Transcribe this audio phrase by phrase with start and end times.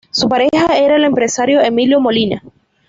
[0.09, 2.41] Su pareja era el empresario Emilio Molina.